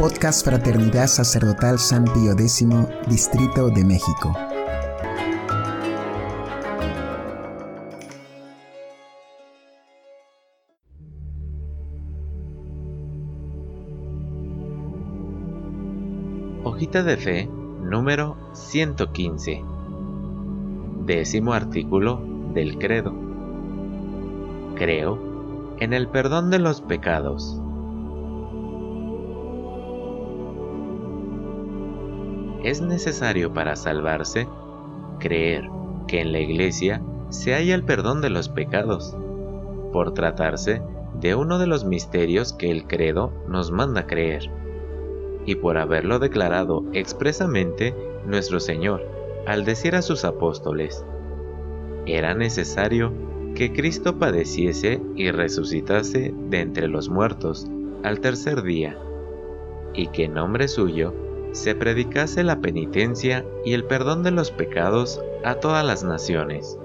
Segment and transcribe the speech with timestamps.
[0.00, 2.66] Podcast Fraternidad Sacerdotal San Pío X,
[3.06, 4.32] Distrito de México.
[16.64, 17.46] Hojita de Fe
[17.82, 19.62] número 115.
[21.04, 22.22] Décimo artículo
[22.54, 23.12] del credo.
[24.76, 25.18] Creo
[25.78, 27.60] en el perdón de los pecados.
[32.62, 34.46] Es necesario para salvarse
[35.18, 35.68] creer
[36.06, 39.16] que en la Iglesia se halla el perdón de los pecados,
[39.92, 40.82] por tratarse
[41.20, 44.50] de uno de los misterios que el credo nos manda creer
[45.46, 47.94] y por haberlo declarado expresamente
[48.26, 49.06] nuestro Señor
[49.46, 51.04] al decir a sus apóstoles,
[52.06, 53.12] era necesario
[53.54, 57.68] que Cristo padeciese y resucitase de entre los muertos
[58.02, 58.98] al tercer día,
[59.94, 61.14] y que en nombre suyo
[61.52, 66.78] se predicase la penitencia y el perdón de los pecados a todas las naciones.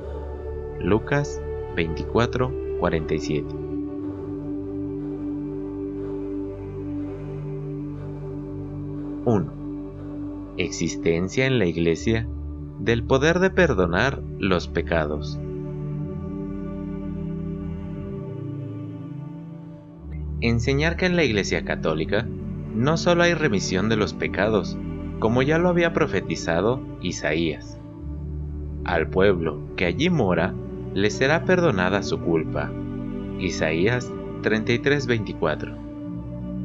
[0.79, 1.41] Lucas
[1.75, 3.45] 24, 47
[9.25, 9.53] 1.
[10.57, 12.27] Existencia en la Iglesia
[12.79, 15.39] del poder de perdonar los pecados.
[20.41, 22.27] Enseñar que en la Iglesia Católica
[22.75, 24.77] no solo hay remisión de los pecados,
[25.19, 27.79] como ya lo había profetizado Isaías.
[28.83, 30.53] Al pueblo que allí mora
[30.93, 32.69] le será perdonada su culpa.
[33.39, 34.11] Isaías
[34.43, 35.75] 33:24.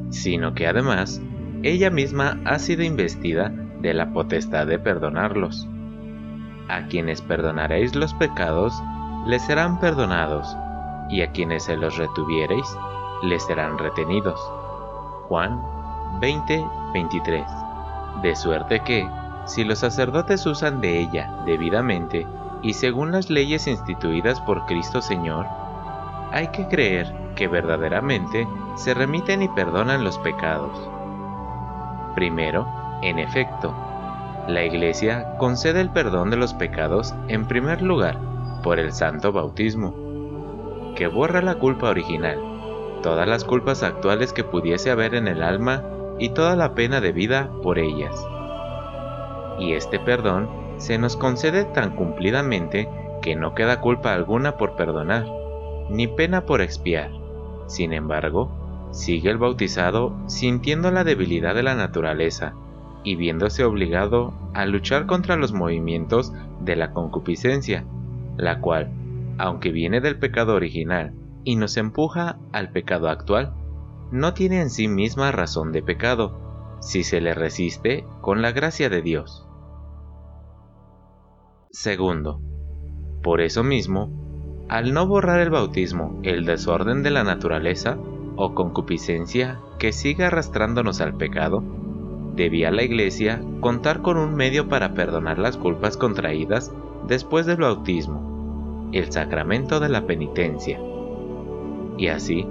[0.09, 1.21] Sino que además
[1.63, 3.51] ella misma ha sido investida
[3.81, 5.67] de la potestad de perdonarlos.
[6.67, 8.73] A quienes perdonaréis los pecados,
[9.27, 10.55] les serán perdonados,
[11.09, 12.67] y a quienes se los retuviereis,
[13.23, 14.39] les serán retenidos.
[15.27, 15.61] Juan
[16.19, 17.45] 20, 23.
[18.21, 19.09] De suerte que,
[19.45, 22.27] si los sacerdotes usan de ella debidamente
[22.61, 25.47] y según las leyes instituidas por Cristo Señor,
[26.31, 30.71] hay que creer que verdaderamente se remiten y perdonan los pecados.
[32.15, 32.67] Primero,
[33.01, 33.73] en efecto,
[34.47, 38.17] la Iglesia concede el perdón de los pecados en primer lugar
[38.63, 39.93] por el santo bautismo,
[40.95, 42.37] que borra la culpa original,
[43.01, 45.83] todas las culpas actuales que pudiese haber en el alma
[46.21, 48.15] y toda la pena debida por ellas.
[49.59, 52.87] Y este perdón se nos concede tan cumplidamente
[53.23, 55.25] que no queda culpa alguna por perdonar,
[55.89, 57.09] ni pena por expiar.
[57.65, 58.51] Sin embargo,
[58.91, 62.53] sigue el bautizado sintiendo la debilidad de la naturaleza
[63.03, 67.83] y viéndose obligado a luchar contra los movimientos de la concupiscencia,
[68.37, 68.91] la cual,
[69.39, 73.55] aunque viene del pecado original y nos empuja al pecado actual,
[74.11, 78.89] no tiene en sí misma razón de pecado, si se le resiste con la gracia
[78.89, 79.47] de Dios.
[81.69, 82.41] Segundo,
[83.23, 87.97] por eso mismo, al no borrar el bautismo el desorden de la naturaleza,
[88.35, 91.63] o concupiscencia que siga arrastrándonos al pecado,
[92.35, 96.73] debía la Iglesia contar con un medio para perdonar las culpas contraídas
[97.07, 100.79] después del bautismo, el sacramento de la penitencia.
[101.97, 102.47] Y así,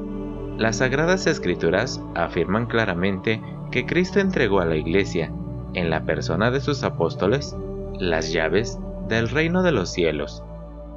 [0.61, 3.41] las Sagradas Escrituras afirman claramente
[3.71, 5.33] que Cristo entregó a la Iglesia,
[5.73, 7.57] en la persona de sus apóstoles,
[7.99, 8.79] las llaves
[9.09, 10.45] del reino de los cielos,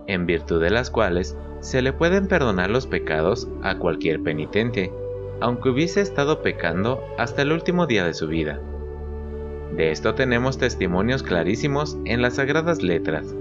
[0.06, 4.92] en virtud de las cuales se le pueden perdonar los pecados a cualquier penitente,
[5.40, 8.60] aunque hubiese estado pecando hasta el último día de su vida.
[9.78, 13.34] De esto tenemos testimonios clarísimos en las sagradas letras,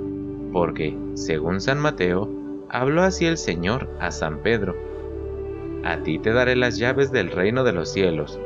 [0.53, 2.31] porque, según San Mateo,
[2.69, 4.92] habló así el Señor a San Pedro.
[5.85, 8.39] A ti te daré las llaves del reino de los cielos,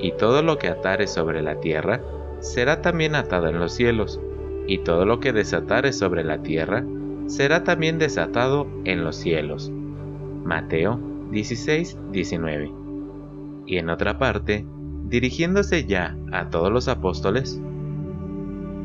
[0.00, 2.00] y todo lo que atares sobre la tierra,
[2.40, 4.20] será también atado en los cielos,
[4.66, 6.84] y todo lo que desatares sobre la tierra,
[7.26, 9.72] será también desatado en los cielos.
[10.44, 11.00] Mateo
[11.30, 12.72] 16, 19.
[13.66, 14.66] Y en otra parte,
[15.04, 17.60] dirigiéndose ya a todos los apóstoles,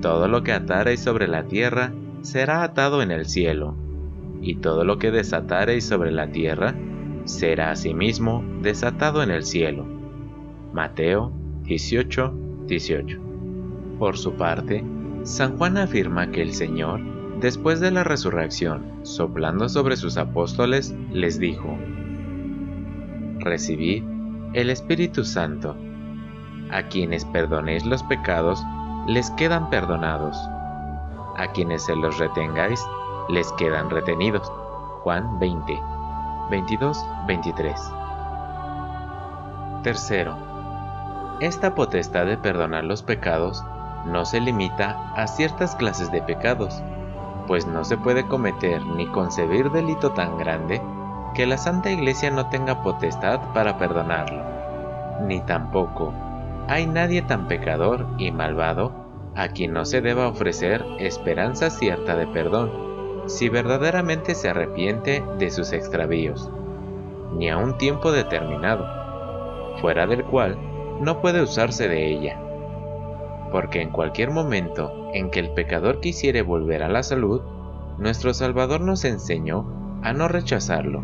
[0.02, 3.76] todo lo que atareis sobre la tierra será atado en el cielo,
[4.42, 6.76] y todo lo que desatareis sobre la tierra
[7.30, 9.86] será asimismo desatado en el cielo.
[10.74, 11.32] Mateo
[11.64, 12.34] 18,
[12.68, 13.20] 18.
[13.98, 14.84] Por su parte,
[15.24, 17.02] San Juan afirma que el Señor
[17.40, 21.78] Después de la resurrección, soplando sobre sus apóstoles, les dijo,
[23.40, 24.04] Recibid
[24.52, 25.78] el Espíritu Santo.
[26.70, 28.62] A quienes perdonéis los pecados,
[29.08, 30.38] les quedan perdonados.
[31.38, 32.86] A quienes se los retengáis,
[33.30, 34.52] les quedan retenidos.
[35.04, 35.80] Juan 20,
[36.50, 37.80] 22, 23.
[39.84, 40.38] Tercero,
[41.40, 43.64] esta potestad de perdonar los pecados
[44.06, 46.82] no se limita a ciertas clases de pecados,
[47.48, 50.82] pues no se puede cometer ni concebir delito tan grande
[51.36, 54.44] que la Santa Iglesia no tenga potestad para perdonarlo,
[55.28, 56.14] ni tampoco
[56.68, 58.92] hay nadie tan pecador y malvado
[59.36, 62.89] a quien no se deba ofrecer esperanza cierta de perdón,
[63.30, 66.50] si verdaderamente se arrepiente de sus extravíos,
[67.38, 68.88] ni a un tiempo determinado,
[69.82, 70.58] fuera del cual
[71.00, 72.42] no puede usarse de ella.
[73.52, 77.42] Porque en cualquier momento en que el pecador quisiere volver a la salud,
[78.00, 81.04] nuestro Salvador nos enseñó a no rechazarlo,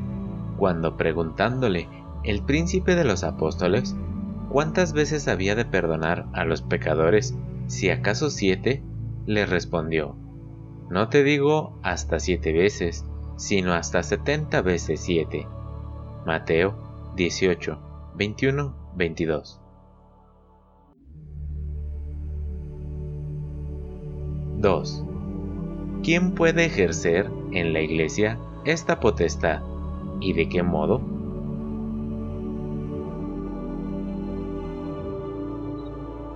[0.57, 1.87] cuando preguntándole
[2.23, 3.95] el príncipe de los apóstoles
[4.49, 7.35] cuántas veces había de perdonar a los pecadores,
[7.67, 8.83] si acaso siete,
[9.27, 10.15] le respondió,
[10.89, 13.05] no te digo hasta siete veces,
[13.37, 15.47] sino hasta setenta veces siete.
[16.25, 16.75] Mateo
[17.15, 17.77] 18,
[18.15, 19.61] 21, 22.
[24.57, 25.03] 2.
[26.03, 29.61] ¿Quién puede ejercer en la Iglesia esta potestad
[30.19, 31.01] y de qué modo?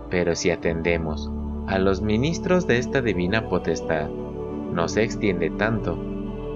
[0.10, 1.30] Pero si atendemos
[1.68, 4.10] a los ministros de esta divina potestad,
[4.72, 5.98] no se extiende tanto,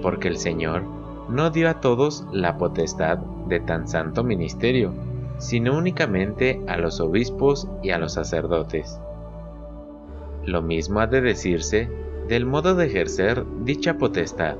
[0.02, 0.82] porque el Señor
[1.28, 3.18] no dio a todos la potestad
[3.48, 4.92] de tan santo ministerio,
[5.38, 9.00] sino únicamente a los obispos y a los sacerdotes.
[10.44, 11.90] Lo mismo ha de decirse
[12.28, 14.56] del modo de ejercer dicha potestad,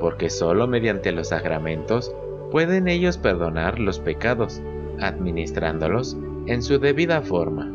[0.00, 2.14] porque sólo mediante los sacramentos
[2.50, 4.60] pueden ellos perdonar los pecados,
[5.00, 6.16] administrándolos
[6.46, 7.72] en su debida forma.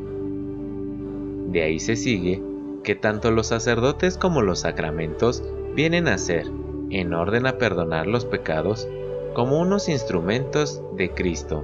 [1.48, 2.42] De ahí se sigue
[2.84, 5.44] que tanto los sacerdotes como los sacramentos
[5.76, 6.48] vienen a ser,
[6.90, 8.88] en orden a perdonar los pecados,
[9.34, 11.64] como unos instrumentos de Cristo,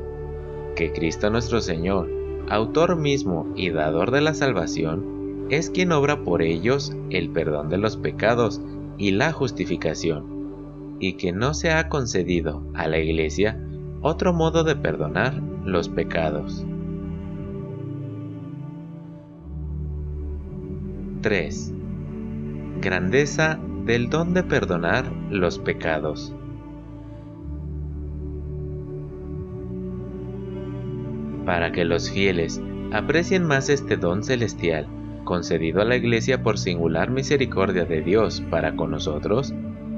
[0.75, 2.09] que Cristo nuestro Señor,
[2.49, 7.77] autor mismo y dador de la salvación, es quien obra por ellos el perdón de
[7.77, 8.61] los pecados
[8.97, 13.59] y la justificación, y que no se ha concedido a la Iglesia
[14.01, 16.65] otro modo de perdonar los pecados.
[21.27, 21.74] 3.
[22.79, 26.33] Grandeza del don de perdonar los pecados.
[31.45, 32.62] Para que los fieles
[32.94, 34.88] aprecien más este don celestial
[35.25, 39.53] concedido a la Iglesia por singular misericordia de Dios para con nosotros,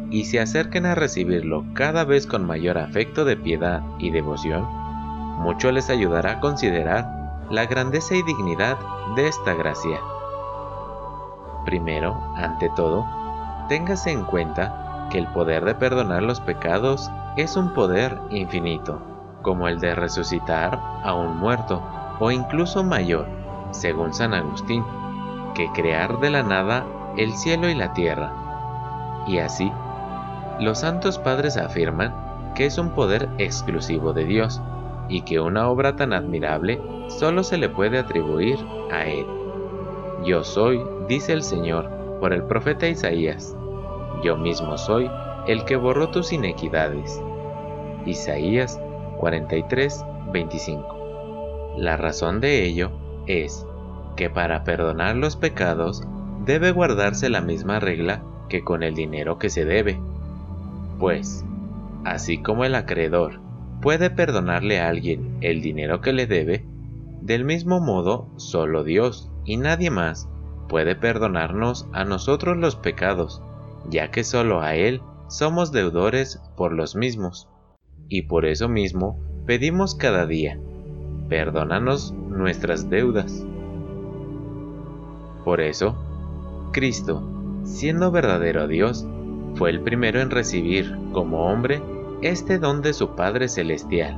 [0.10, 4.66] y se acerquen a recibirlo cada vez con mayor afecto de piedad y devoción,
[5.44, 8.80] mucho les ayudará a considerar la grandeza y dignidad
[9.16, 10.00] de esta gracia.
[11.70, 13.06] Primero, ante todo,
[13.68, 19.00] téngase en cuenta que el poder de perdonar los pecados es un poder infinito,
[19.44, 21.84] como el de resucitar a un muerto,
[22.20, 23.28] o incluso mayor,
[23.70, 24.84] según San Agustín
[25.54, 26.88] que crear de la nada
[27.18, 28.34] el cielo y la tierra.
[29.28, 29.72] Y así,
[30.60, 32.16] los santos padres afirman
[32.56, 34.60] que es un poder exclusivo de Dios
[35.08, 38.58] y que una obra tan admirable solo se le puede atribuir
[38.92, 39.39] a Él.
[40.26, 41.90] Yo soy, dice el Señor,
[42.20, 43.56] por el profeta Isaías.
[44.24, 45.10] Yo mismo soy
[45.48, 47.22] el que borró tus inequidades.
[48.06, 48.80] Isaías
[49.18, 51.76] 43, 25.
[51.78, 52.92] La razón de ello
[53.28, 53.66] es
[54.18, 56.04] que para perdonar los pecados
[56.46, 60.00] debe guardarse la misma regla que con el dinero que se debe.
[61.00, 61.46] Pues,
[62.04, 63.40] así como el acreedor
[63.82, 66.66] puede perdonarle a alguien el dinero que le debe,
[67.22, 70.30] del mismo modo solo Dios y nadie más
[70.68, 73.42] puede perdonarnos a nosotros los pecados,
[73.90, 77.50] ya que solo a Él somos deudores por los mismos.
[78.08, 80.60] Y por eso mismo pedimos cada día,
[81.30, 83.44] perdónanos nuestras deudas.
[85.44, 85.96] Por eso,
[86.72, 87.24] Cristo,
[87.64, 89.08] siendo verdadero Dios,
[89.56, 91.82] fue el primero en recibir como hombre
[92.22, 94.16] este don de su Padre Celestial.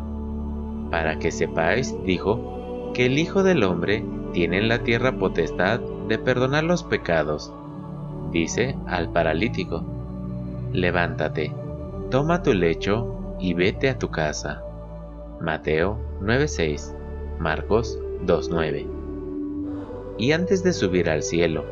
[0.90, 6.18] Para que sepáis, dijo, que el Hijo del Hombre tiene en la tierra potestad de
[6.18, 7.54] perdonar los pecados.
[8.32, 9.84] Dice al paralítico,
[10.74, 11.54] levántate,
[12.10, 14.64] toma tu lecho y vete a tu casa.
[15.40, 16.94] Mateo 9:6,
[17.40, 19.02] Marcos 2:9
[20.22, 21.66] y antes de subir al cielo,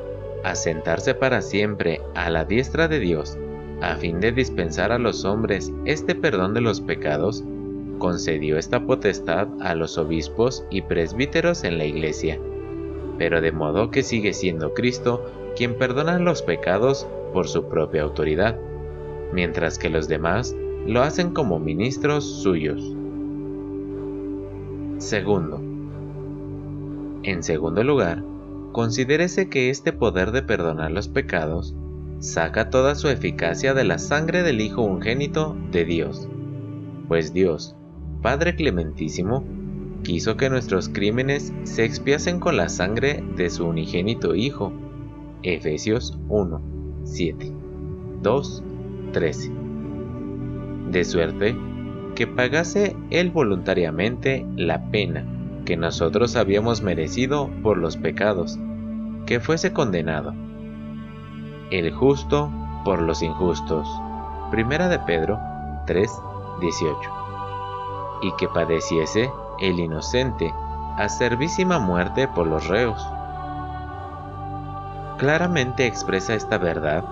[0.44, 3.38] a sentarse para siempre a la diestra de Dios,
[3.80, 7.44] a fin de dispensar a los hombres este perdón de los pecados,
[8.00, 12.40] concedió esta potestad a los obispos y presbíteros en la iglesia,
[13.20, 15.24] pero de modo que sigue siendo Cristo
[15.56, 18.58] quien perdona los pecados por su propia autoridad,
[19.34, 20.56] mientras que los demás
[20.88, 22.96] lo hacen como ministros suyos.
[24.98, 25.62] Segundo,
[27.24, 28.24] En segundo lugar,
[28.72, 31.76] considérese que este poder de perdonar los pecados
[32.20, 36.28] saca toda su eficacia de la sangre del Hijo unigénito de Dios,
[37.08, 37.76] pues Dios,
[38.22, 39.46] Padre clementísimo,
[40.04, 44.74] quiso que nuestros crímenes se expiasen con la sangre de su unigénito Hijo.
[45.42, 46.62] Efesios 1,
[47.06, 47.54] 7,
[48.22, 48.64] 2,
[49.14, 49.52] 13.
[50.92, 51.56] De suerte
[52.16, 55.26] que pagase Él voluntariamente la pena
[55.64, 58.60] que nosotros habíamos merecido por los pecados,
[59.26, 60.34] que fuese condenado.
[61.72, 62.52] El justo
[62.84, 63.88] por los injustos.
[64.52, 65.40] Primera de Pedro
[65.86, 66.12] 3,
[66.60, 67.19] 18.
[68.22, 70.54] Y que padeciese el inocente,
[70.98, 73.06] acervísima muerte por los reos.
[75.18, 77.04] Claramente expresa esta verdad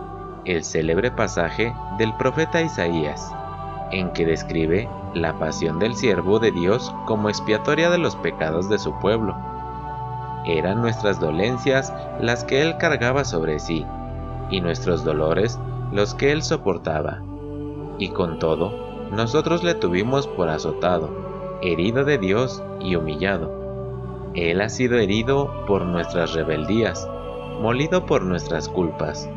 [0.46, 3.34] el célebre pasaje del profeta Isaías,
[3.92, 8.80] en que describe la pasión del siervo de Dios como expiatoria de los pecados de
[8.80, 9.36] su pueblo.
[10.46, 13.86] Eran nuestras dolencias las que él cargaba sobre sí,
[14.50, 15.60] y nuestros dolores
[15.92, 17.22] los que él soportaba.
[17.98, 21.10] Y con todo, nosotros le tuvimos por azotado,
[21.62, 24.32] herido de Dios y humillado.
[24.34, 27.08] Él ha sido herido por nuestras rebeldías,
[27.62, 29.30] molido por nuestras culpas.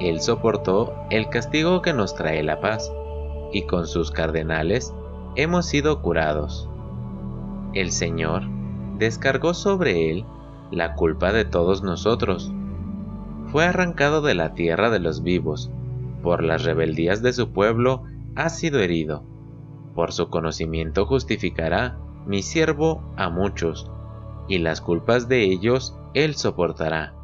[0.00, 2.92] Él soportó el castigo que nos trae la paz,
[3.52, 4.92] y con sus cardenales
[5.36, 6.68] hemos sido curados.
[7.72, 8.42] El Señor
[8.98, 10.24] descargó sobre él
[10.70, 12.52] la culpa de todos nosotros.
[13.52, 15.70] Fue arrancado de la tierra de los vivos,
[16.22, 18.02] por las rebeldías de su pueblo
[18.36, 19.24] ha sido herido
[19.96, 23.90] por su conocimiento justificará mi siervo a muchos,
[24.46, 27.14] y las culpas de ellos él soportará.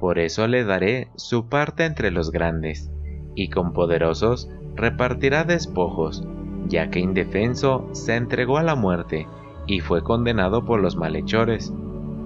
[0.00, 2.90] Por eso le daré su parte entre los grandes,
[3.34, 6.26] y con poderosos repartirá despojos,
[6.68, 9.28] ya que indefenso se entregó a la muerte
[9.66, 11.72] y fue condenado por los malhechores,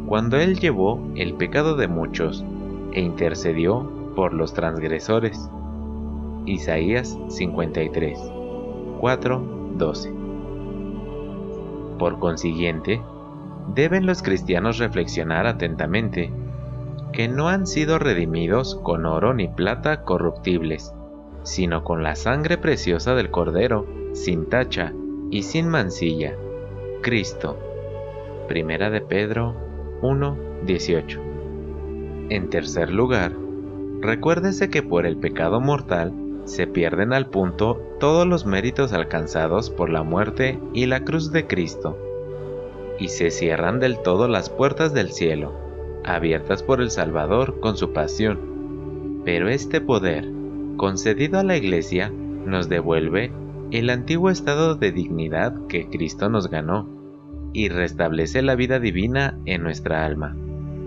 [0.06, 2.44] cuando él llevó el pecado de muchos
[2.92, 5.50] e intercedió por los transgresores.
[6.46, 8.35] Isaías 53,
[9.00, 10.12] 4 12.
[11.98, 13.02] Por consiguiente,
[13.74, 16.32] deben los cristianos reflexionar atentamente
[17.12, 20.92] que no han sido redimidos con oro ni plata corruptibles,
[21.42, 24.92] sino con la sangre preciosa del Cordero, sin tacha
[25.30, 26.34] y sin mancilla,
[27.02, 27.58] Cristo.
[28.48, 29.54] Primera de Pedro
[30.02, 30.36] 1,
[30.66, 31.20] 18.
[32.28, 33.32] En tercer lugar,
[34.00, 36.12] recuérdese que por el pecado mortal
[36.44, 41.46] se pierden al punto todos los méritos alcanzados por la muerte y la cruz de
[41.46, 41.98] Cristo,
[42.98, 45.52] y se cierran del todo las puertas del cielo,
[46.04, 49.22] abiertas por el Salvador con su pasión.
[49.24, 50.28] Pero este poder,
[50.76, 53.32] concedido a la Iglesia, nos devuelve
[53.70, 56.88] el antiguo estado de dignidad que Cristo nos ganó,
[57.52, 60.36] y restablece la vida divina en nuestra alma,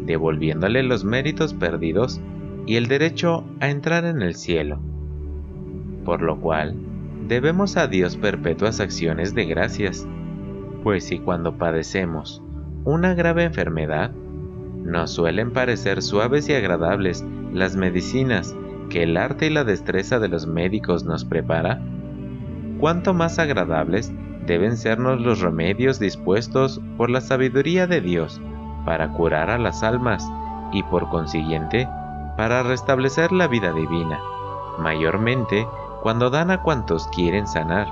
[0.06, 2.22] devolviéndole los méritos perdidos
[2.68, 4.80] y el derecho a entrar en el cielo
[6.10, 6.75] por lo cual
[7.29, 10.07] debemos a Dios perpetuas acciones de gracias,
[10.83, 12.41] pues si cuando padecemos
[12.86, 18.55] una grave enfermedad, nos suelen parecer suaves y agradables las medicinas
[18.89, 21.79] que el arte y la destreza de los médicos nos prepara,
[22.79, 24.12] cuánto más agradables
[24.48, 28.41] deben sernos los remedios dispuestos por la sabiduría de Dios
[28.86, 30.27] para curar a las almas
[30.74, 31.88] y por consiguiente
[32.38, 34.19] para restablecer la vida divina,
[34.79, 35.67] mayormente
[36.01, 37.88] cuando dan a cuantos quieren sanar,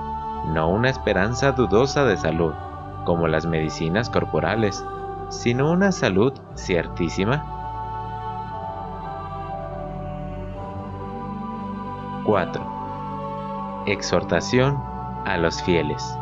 [0.45, 2.53] no una esperanza dudosa de salud,
[3.03, 4.85] como las medicinas corporales,
[5.29, 7.43] sino una salud ciertísima?
[12.25, 13.83] 4.
[13.87, 14.77] Exhortación
[15.25, 16.17] a los fieles.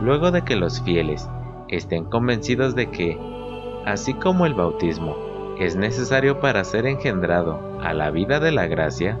[0.00, 1.28] Luego de que los fieles
[1.68, 5.27] estén convencidos de que, así como el bautismo
[5.58, 9.18] es necesario para ser engendrado a la vida de la gracia,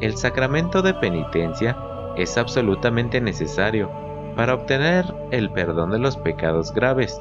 [0.00, 1.76] el sacramento de penitencia
[2.16, 3.90] es absolutamente necesario
[4.36, 7.20] para obtener el perdón de los pecados graves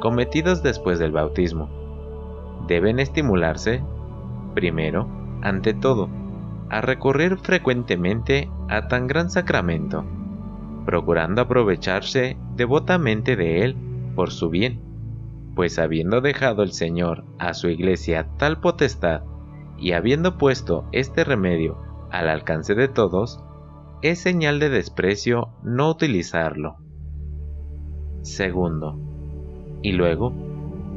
[0.00, 1.70] cometidos después del bautismo.
[2.68, 3.82] Deben estimularse,
[4.54, 5.08] primero,
[5.40, 6.10] ante todo,
[6.68, 10.04] a recurrir frecuentemente a tan gran sacramento,
[10.84, 13.76] procurando aprovecharse devotamente de él
[14.14, 14.85] por su bien
[15.56, 19.22] pues habiendo dejado el Señor a su iglesia tal potestad,
[19.78, 21.78] y habiendo puesto este remedio
[22.10, 23.42] al alcance de todos,
[24.02, 26.76] es señal de desprecio no utilizarlo.
[28.20, 29.00] Segundo,
[29.80, 30.34] y luego,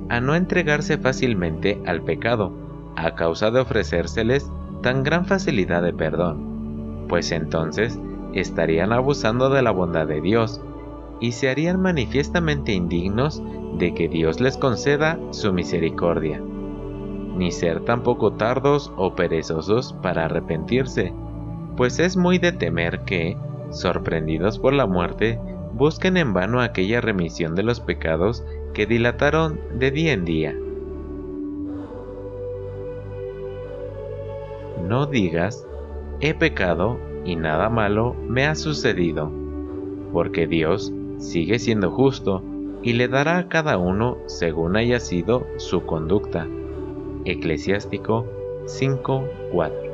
[0.09, 2.51] a no entregarse fácilmente al pecado,
[2.97, 4.51] a causa de ofrecérseles
[4.81, 7.97] tan gran facilidad de perdón, pues entonces
[8.33, 10.61] estarían abusando de la bondad de Dios,
[11.21, 13.41] y se harían manifiestamente indignos
[13.79, 16.41] de que Dios les conceda su misericordia,
[17.35, 21.13] ni ser tampoco tardos o perezosos para arrepentirse,
[21.77, 23.37] pues es muy de temer que,
[23.71, 25.39] sorprendidos por la muerte,
[25.73, 28.43] busquen en vano aquella remisión de los pecados
[28.73, 30.55] que dilataron de día en día.
[34.87, 35.65] No digas,
[36.19, 39.31] he pecado y nada malo me ha sucedido,
[40.11, 42.43] porque Dios sigue siendo justo
[42.81, 46.47] y le dará a cada uno según haya sido su conducta.
[47.25, 48.25] Eclesiástico
[48.65, 49.89] 5:4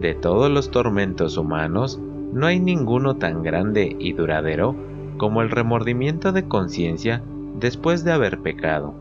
[0.00, 2.00] De todos los tormentos humanos,
[2.32, 4.74] no hay ninguno tan grande y duradero
[5.16, 7.22] como el remordimiento de conciencia
[7.60, 8.94] después de haber pecado.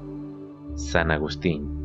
[0.76, 1.81] San Agustín